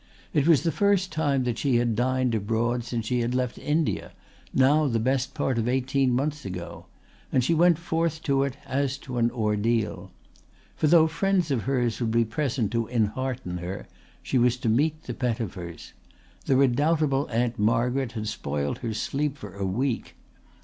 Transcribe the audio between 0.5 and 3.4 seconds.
the first time that she had dined abroad since she had